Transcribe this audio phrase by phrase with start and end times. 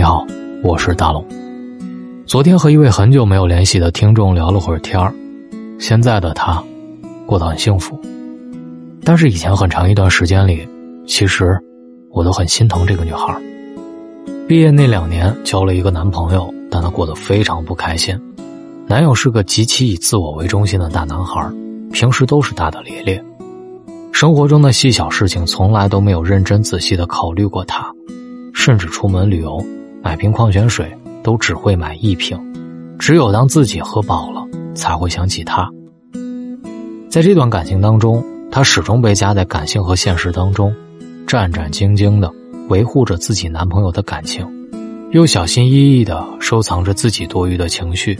[0.00, 0.26] 你好，
[0.62, 1.22] 我是大龙。
[2.24, 5.12] 昨天和一位很久没有联系的听众聊了会儿天儿，
[5.78, 6.64] 现在的他
[7.26, 8.00] 过得很幸福，
[9.04, 10.66] 但是以前很长一段时间里，
[11.06, 11.54] 其实
[12.12, 13.38] 我都很心疼这个女孩。
[14.48, 18.18] 毕业那两年交了一个男朋友，但她过得非常不开心。
[18.86, 21.46] 男友是个极其以自我为中心的大男孩，
[21.92, 23.22] 平时都是大大咧咧，
[24.12, 27.92] 生活中的细小事情从来都没有认真仔细的考虑过他。
[28.54, 29.62] 甚至出门旅游，
[30.02, 30.90] 买瓶矿泉水
[31.22, 32.38] 都只会买一瓶，
[32.98, 35.70] 只有当自己喝饱了，才会想起他。
[37.08, 40.74] 在这段感情当中，她始终被夹在感性和现实当中，
[41.26, 42.32] 战战兢兢的
[42.68, 44.46] 维护着自己男朋友的感情，
[45.10, 48.18] 又小心翼翼的收藏着自己多余的情绪。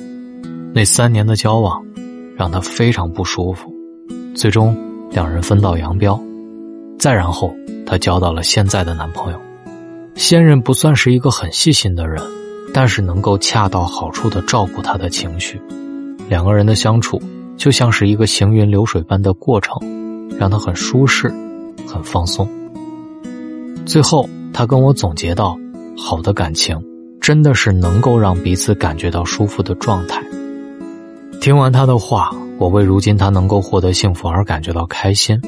[0.72, 1.82] 那三年的交往，
[2.36, 3.72] 让她非常不舒服，
[4.34, 4.76] 最终
[5.10, 6.20] 两人分道扬镳。
[6.98, 7.52] 再然后，
[7.86, 9.40] 她交到了现在的男朋友。
[10.20, 12.22] 现任不算是一个很细心的人，
[12.74, 15.58] 但是能够恰到好处的照顾他的情绪。
[16.28, 17.18] 两个人的相处
[17.56, 19.74] 就像是一个行云流水般的过程，
[20.38, 21.32] 让他很舒适，
[21.88, 22.46] 很放松。
[23.86, 25.56] 最后，他跟我总结到：
[25.96, 26.78] 好的感情
[27.18, 30.22] 真的是能够让彼此感觉到舒服的状态。
[31.40, 35.40] 听完他的话，我为如今他能够获得幸福而感觉到开心。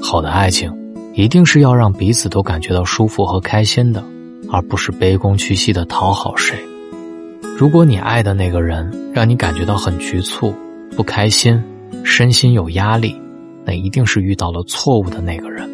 [0.00, 0.81] 好的爱情。
[1.14, 4.02] 一定是要让彼此都感觉到舒服和开心的，
[4.50, 6.58] 而不是卑躬屈膝的讨好谁。
[7.58, 10.54] 如果你爱的那个人让你感觉到很局促、
[10.96, 11.62] 不开心、
[12.02, 13.20] 身心有压力，
[13.64, 15.68] 那一定是遇到了错误的那个人。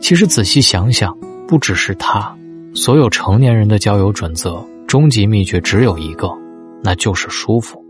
[0.00, 1.16] 其实仔细想想，
[1.48, 2.34] 不只是他，
[2.72, 6.30] 所有成年人的交友准则，终极秘诀只有一个，
[6.84, 7.84] 那就是舒服。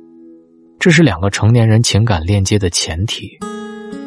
[0.79, 3.39] 这是两个成年人情感链接的前提，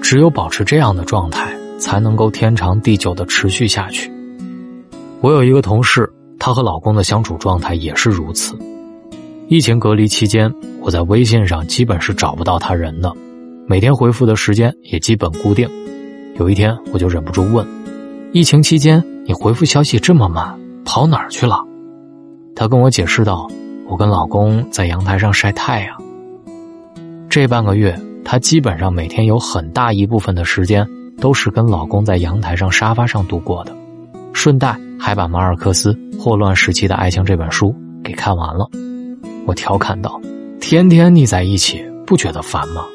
[0.02, 1.56] 只有保持这样的状态。
[1.84, 4.10] 才能够天长地久的持续下去。
[5.20, 8.58] 我有一个同事，她和老公的相处状态也是如此。
[9.50, 13.12] 疫情隔离期间，我在微信上基本是找不到她人的，
[13.68, 15.70] 每天回复的时间也基本固定。
[16.40, 17.68] 有一天，我就忍不住问
[18.32, 21.60] ：“疫情期间你回复消息这么慢，跑哪儿去了？”
[22.56, 23.46] 她跟我解释道
[23.90, 26.02] ：“我跟老公在阳台上晒太阳。”
[27.30, 30.88] 这半个月，她基本上每天有很大一部分的时间。
[31.20, 33.76] 都是跟老公在阳台上沙发上度过的，
[34.34, 38.70] 顺带还把马尔克斯《霍乱时期的爱情》这本书给看完了。
[39.46, 40.20] 我调侃道
[40.60, 42.86] ：“天天腻在一起，不觉得烦吗？”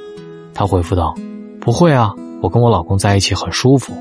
[0.54, 1.14] 他回复道
[1.60, 3.94] ：“不会啊，我跟我老公在一起很舒服，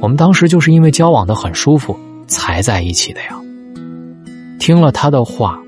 [0.00, 3.40] 我们当时就是因为交往的很舒服才在一起的呀。”
[4.58, 5.60] 听了他的话，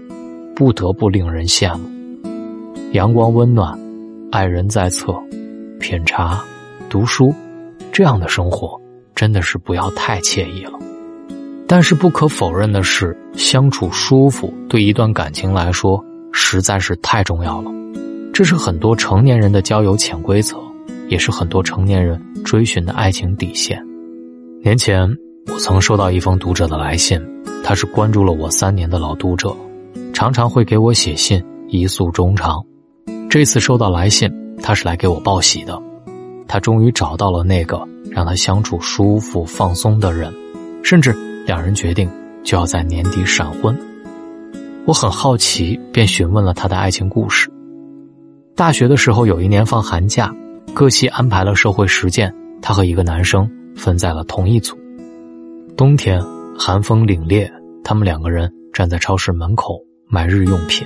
[0.54, 1.88] 不得不令人羡慕。
[2.92, 3.78] 阳光温暖，
[4.32, 5.14] 爱人在侧，
[5.78, 6.42] 品茶，
[6.88, 7.34] 读书。
[7.98, 8.80] 这样的生活
[9.12, 10.70] 真的是不要太惬意了，
[11.66, 16.00] 但是不可否认的是，相处舒服对一段感情来说
[16.30, 17.72] 实在是太重要了。
[18.32, 20.58] 这是很多成年人的交友潜规则，
[21.08, 23.84] 也是很多成年人追寻的爱情底线。
[24.62, 25.12] 年前，
[25.52, 27.20] 我曾收到一封读者的来信，
[27.64, 29.52] 他是关注了我三年的老读者，
[30.12, 32.64] 常常会给我写信一诉衷肠。
[33.28, 34.32] 这次收到来信，
[34.62, 35.87] 他是来给我报喜的。
[36.48, 40.34] 他终于找到了那个让他相处舒服、放松的人，
[40.82, 41.12] 甚至
[41.44, 42.10] 两人决定
[42.42, 43.78] 就要在年底闪婚。
[44.86, 47.48] 我很好奇，便询问了他的爱情故事。
[48.56, 50.34] 大学的时候，有一年放寒假，
[50.72, 54.76] 各系安排了社会实践，他和一个男生分在了同一组。
[55.76, 56.20] 冬天
[56.58, 57.48] 寒风凛冽，
[57.84, 59.78] 他们两个人站在超市门口
[60.08, 60.84] 买日用品。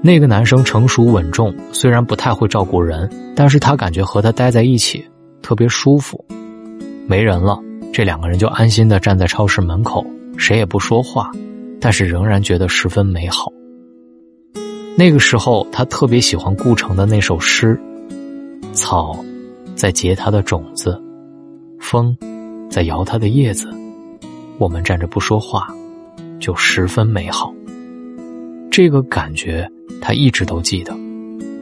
[0.00, 5.04] 那个男生成熟稳重，虽然不太会照顾人，但是他感觉和他待在一起
[5.42, 6.24] 特别舒服。
[7.06, 7.58] 没人了，
[7.92, 10.06] 这两个人就安心的站在超市门口，
[10.36, 11.30] 谁也不说话，
[11.80, 13.52] 但是仍然觉得十分美好。
[14.96, 17.78] 那个时候，他特别喜欢顾城的那首诗
[18.72, 19.18] ：“草
[19.74, 21.00] 在结它的种子，
[21.80, 22.16] 风
[22.70, 23.68] 在摇它的叶子，
[24.58, 25.66] 我们站着不说话，
[26.38, 27.52] 就十分美好。”
[28.78, 29.68] 这个感觉。
[30.00, 30.96] 她一直都记得，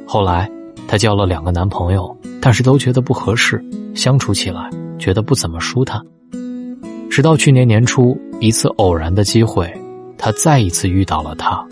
[0.07, 0.47] 后来
[0.87, 3.59] 她交了两个男朋友，但是都觉得不合适，
[3.95, 4.69] 相处起来
[4.99, 5.99] 觉得不怎么舒坦。
[7.09, 9.73] 直到去年年初一次偶然的机会，
[10.19, 11.67] 她再一次遇到了他，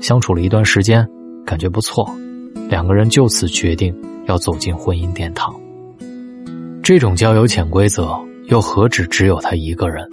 [0.00, 1.06] 相处了一段时间，
[1.44, 2.10] 感觉不错，
[2.70, 3.94] 两个人就此决定
[4.24, 5.54] 要走进婚姻殿堂。
[6.82, 10.08] 这种交友潜规则又何止只有他一个人？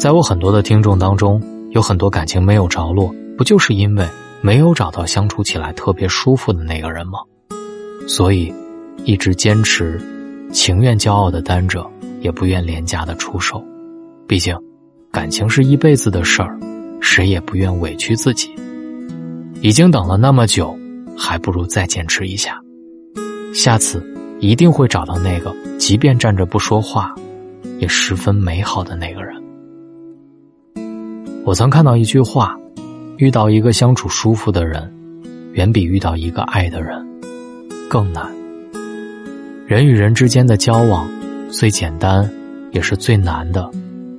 [0.00, 1.40] 在我很多的听众当中，
[1.70, 4.06] 有很多感情没有着落，不就是因为？
[4.42, 7.20] 没有找到相处起来特别舒服的那个人吗？
[8.06, 8.52] 所以，
[9.06, 9.98] 一直坚持，
[10.52, 11.90] 情愿骄傲的单着，
[12.20, 13.64] 也不愿廉价的出手。
[14.28, 14.54] 毕竟，
[15.10, 16.54] 感情是一辈子的事儿，
[17.00, 18.54] 谁也不愿委屈自己。
[19.62, 20.78] 已经等了那么久，
[21.16, 22.60] 还不如再坚持一下。
[23.54, 24.04] 下次
[24.38, 27.14] 一定会找到那个，即便站着不说话，
[27.78, 29.34] 也十分美好的那个人。
[31.46, 32.54] 我曾看到一句话：
[33.20, 34.90] 遇到一个相处舒服的人，
[35.52, 37.06] 远比遇到一个爱的人
[37.88, 38.26] 更难。
[39.66, 41.06] 人与人之间的交往，
[41.50, 42.28] 最简单
[42.72, 43.70] 也是最难的，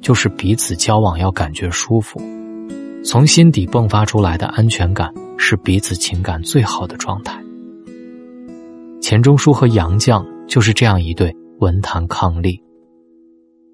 [0.01, 2.21] 就是彼此交往要感觉舒服，
[3.03, 5.11] 从心底迸发出来的安全感。
[5.43, 7.41] 是彼此情感最好的状态。
[9.01, 12.55] 钱钟书和杨绛就是这样一对文坛伉俪。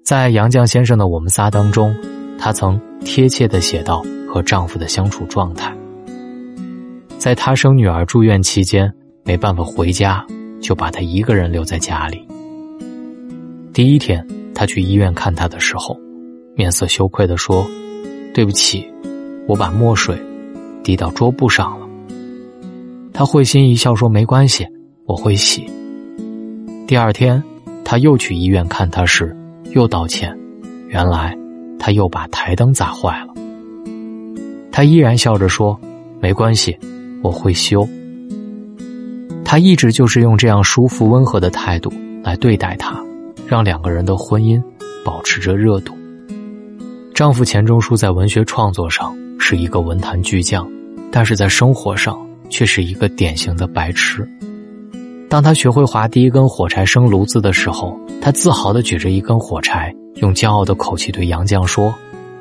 [0.02, 1.94] 在杨绛先生的《我们仨》当中，
[2.38, 5.74] 他曾贴切的写道和丈夫的相处状态。
[7.18, 8.92] 在她生女儿住院期间，
[9.24, 10.24] 没办法回家，
[10.60, 12.24] 就把她一个人留在家里。
[13.72, 15.98] 第一天，她去医院看她的时候，
[16.54, 17.66] 面色羞愧的说
[18.34, 18.86] ：“对不起，
[19.46, 20.16] 我把墨水。”
[20.84, 21.86] 滴到桌布上了。
[23.12, 24.66] 他会心一笑说：“没关系，
[25.04, 25.66] 我会洗。”
[26.88, 27.42] 第二天，
[27.84, 29.36] 他又去医院看他时，
[29.72, 30.34] 又道歉。
[30.86, 31.36] 原来，
[31.78, 33.34] 他又把台灯砸坏了。
[34.78, 35.76] 他依然笑着说
[36.22, 36.78] ：“没关系，
[37.20, 37.84] 我会修。”
[39.44, 41.92] 他一直就是用这样舒服温和的态度
[42.22, 42.96] 来对待他，
[43.44, 44.62] 让两个人的婚姻
[45.04, 45.92] 保持着热度。
[47.12, 50.64] 丈夫钱钟书在文学创作上是一个文坛巨匠。
[51.10, 52.16] 但是在生活上
[52.48, 54.24] 却是一个典型的白痴。
[55.28, 61.92] 当他学会划第一根火柴生炉子的时候，他自豪地举着一根火柴，用骄傲的口气对杨绛说：“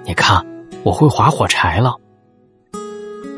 [0.06, 0.39] 你看，
[0.84, 1.95] 我会划火柴了。”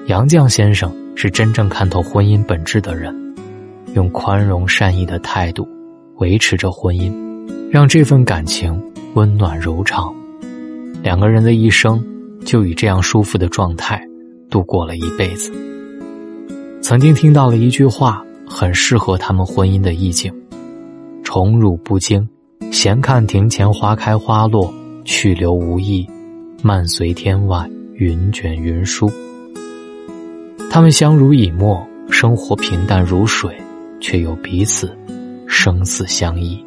[0.09, 3.15] 杨绛先生是真正看透婚姻本质的人，
[3.93, 5.67] 用宽容善意的态度
[6.15, 7.13] 维持着婚姻，
[7.69, 8.81] 让这份感情
[9.13, 10.11] 温暖柔长。
[11.03, 12.03] 两个人的一生
[12.43, 14.03] 就以这样舒服的状态。
[14.49, 15.51] 度过了一辈子。
[16.81, 20.33] 曾经听到了一句话，很适合他们婚姻的意境
[21.21, 22.27] ：“宠辱不惊，
[22.71, 24.73] 闲看庭前花开花落，
[25.05, 26.03] 去留无意，
[26.63, 29.07] 漫随天外云卷云舒。”
[30.69, 33.55] 他们相濡以沫，生活平淡如水，
[33.99, 34.95] 却又彼此
[35.47, 36.63] 生死相依。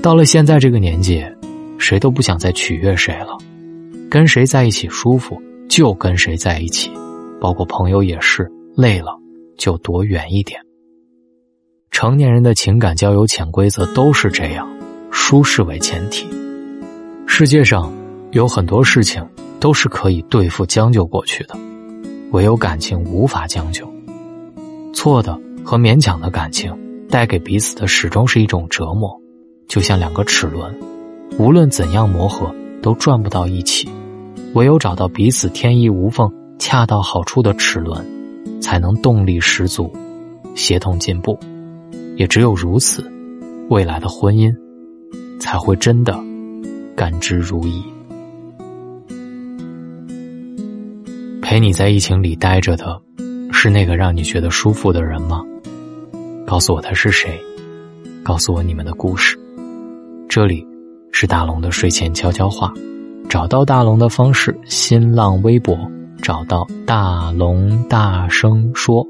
[0.00, 1.24] 到了现在这个年纪，
[1.78, 3.36] 谁都不想再取悦谁了，
[4.08, 5.40] 跟谁在一起舒服。
[5.68, 6.90] 就跟谁在一起，
[7.40, 9.16] 包括朋友也是，累了
[9.56, 10.60] 就躲远一点。
[11.92, 14.68] 成年人的情感交友潜规则都是这样，
[15.12, 16.26] 舒适为前提。
[17.24, 17.92] 世界上
[18.32, 19.24] 有很多事情
[19.60, 21.56] 都是可以对付将就过去的，
[22.32, 23.88] 唯有感情无法将就。
[24.92, 26.76] 错的和勉强的感情
[27.08, 29.20] 带给彼此的始终是一种折磨，
[29.68, 30.74] 就像两个齿轮，
[31.38, 33.88] 无论怎样磨合都转不到一起。
[34.54, 36.28] 唯有找到彼此天衣无缝、
[36.58, 38.04] 恰到好处的齿轮，
[38.60, 39.92] 才能动力十足，
[40.56, 41.38] 协同进步。
[42.16, 43.08] 也只有如此，
[43.68, 44.52] 未来的婚姻
[45.38, 46.18] 才会真的
[46.96, 47.82] 甘之如饴。
[51.50, 53.02] 陪你在疫情里待着的，
[53.50, 55.42] 是那个让你觉得舒服的人吗？
[56.46, 57.36] 告诉我他是谁，
[58.22, 59.36] 告诉我你们的故事。
[60.28, 60.64] 这里
[61.10, 62.72] 是大龙的睡前悄悄话。
[63.28, 65.76] 找到大龙的方式：新浪微博
[66.22, 69.04] 找到大龙，大声说，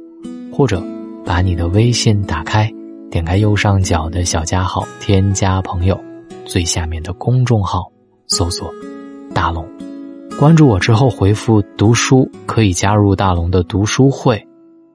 [0.50, 0.83] 或者
[1.26, 2.73] 把你的微信打开，
[3.11, 6.00] 点开右上角的小加号，添加朋友，
[6.47, 7.93] 最下面的公众号
[8.29, 8.73] 搜索
[9.35, 9.62] 大龙，
[10.40, 14.42] 关注我之后回复读书，可以加入大龙的读书会。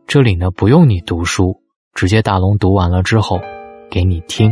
[0.07, 1.61] 这里呢不用你读书，
[1.93, 3.39] 直接大龙读完了之后
[3.87, 4.51] 给你听，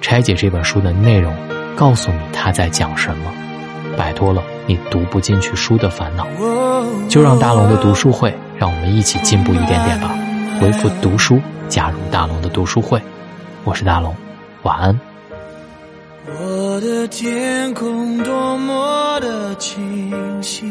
[0.00, 1.30] 拆解这本书的内容，
[1.76, 3.30] 告诉你他在讲什么。
[3.98, 6.26] 摆脱了你读不进去书的烦恼，
[7.06, 10.16] 就让大龙的读书会，让我们一起进步一点点吧。
[10.58, 11.38] 回复“读书”
[11.68, 12.98] 加入大龙的读书会，
[13.64, 14.16] 我是大龙，
[14.62, 14.98] 晚安。
[16.74, 20.66] 我的天空多么的清晰，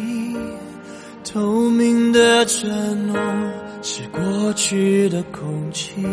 [1.23, 3.17] 透明的承诺
[3.81, 6.03] 是过去的空气。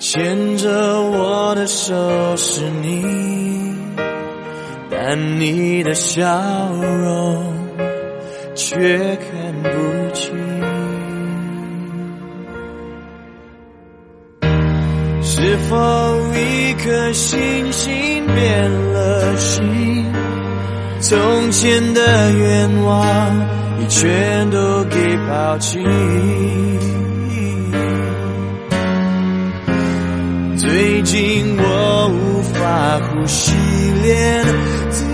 [0.00, 0.68] 牵着
[1.02, 3.76] 我的手是你，
[4.90, 6.26] 但你的笑
[6.72, 7.54] 容
[8.56, 8.76] 却
[9.16, 9.68] 看不
[10.16, 10.57] 清。
[15.48, 15.76] 是否
[16.34, 20.04] 一颗星星变了心？
[21.00, 23.34] 从前的愿望
[23.78, 25.78] 你全都给抛弃。
[30.58, 33.54] 最近我无法呼吸
[34.02, 34.44] 连
[34.90, 35.06] 自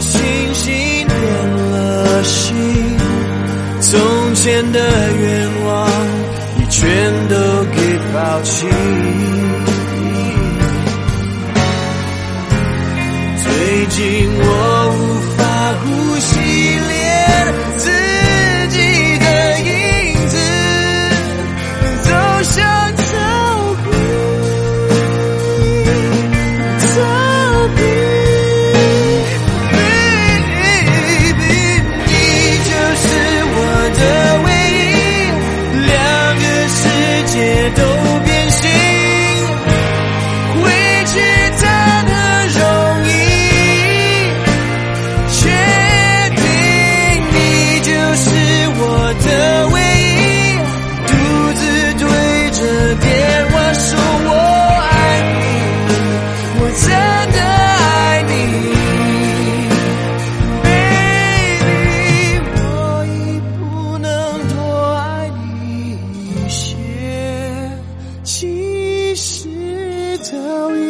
[0.00, 2.56] 星星变了心。
[3.80, 4.80] 从前的
[5.12, 5.90] 愿望
[6.58, 7.36] 你全都
[7.70, 8.66] 给抛弃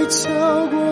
[0.08, 0.85] 错过